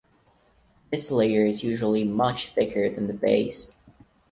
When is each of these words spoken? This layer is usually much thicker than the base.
This 0.91 1.11
layer 1.11 1.45
is 1.45 1.63
usually 1.63 2.03
much 2.05 2.55
thicker 2.55 2.89
than 2.89 3.05
the 3.05 3.13
base. 3.13 3.71